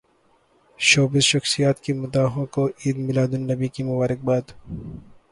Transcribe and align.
showbiz 0.79 1.23
شخصیات 1.31 1.77
کی 1.83 1.93
مداحوں 2.01 2.45
کو 2.53 2.63
عید 2.81 2.97
میلاد 3.05 3.31
النبی 3.33 3.67
کی 3.73 3.83
مبارکباد 3.83 4.45